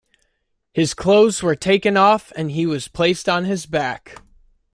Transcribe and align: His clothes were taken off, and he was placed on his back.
His 0.73 0.95
clothes 0.95 1.43
were 1.43 1.55
taken 1.55 1.95
off, 1.95 2.31
and 2.35 2.49
he 2.49 2.65
was 2.65 2.87
placed 2.87 3.29
on 3.29 3.45
his 3.45 3.67
back. 3.67 4.19